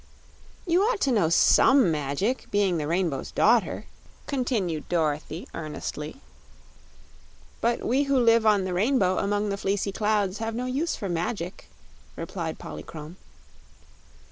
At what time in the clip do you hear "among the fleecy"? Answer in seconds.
9.19-9.91